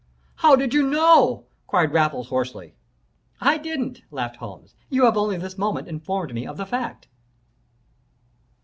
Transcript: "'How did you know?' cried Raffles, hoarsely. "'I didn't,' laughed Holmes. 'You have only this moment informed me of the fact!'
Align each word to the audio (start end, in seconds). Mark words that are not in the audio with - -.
"'How 0.37 0.55
did 0.55 0.73
you 0.73 0.81
know?' 0.81 1.45
cried 1.67 1.93
Raffles, 1.93 2.29
hoarsely. 2.29 2.73
"'I 3.39 3.59
didn't,' 3.59 4.01
laughed 4.09 4.37
Holmes. 4.37 4.73
'You 4.89 5.05
have 5.05 5.15
only 5.15 5.37
this 5.37 5.59
moment 5.59 5.87
informed 5.87 6.33
me 6.33 6.47
of 6.47 6.57
the 6.57 6.65
fact!' 6.65 7.07